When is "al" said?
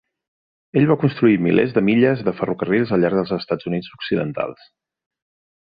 2.97-3.05